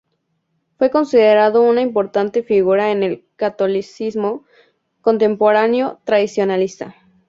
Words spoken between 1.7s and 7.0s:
importante figura en el catolicismo contemporáneo tradicionalista.